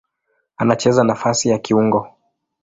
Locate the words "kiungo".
1.57-2.07